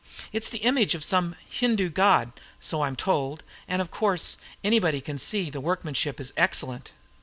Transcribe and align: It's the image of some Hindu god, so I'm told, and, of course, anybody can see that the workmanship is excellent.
It's 0.33 0.49
the 0.49 0.57
image 0.65 0.95
of 0.95 1.03
some 1.03 1.35
Hindu 1.47 1.89
god, 1.89 2.31
so 2.59 2.81
I'm 2.81 2.95
told, 2.95 3.43
and, 3.67 3.83
of 3.83 3.91
course, 3.91 4.37
anybody 4.63 4.99
can 4.99 5.19
see 5.19 5.45
that 5.45 5.51
the 5.51 5.61
workmanship 5.61 6.19
is 6.19 6.33
excellent. 6.35 6.91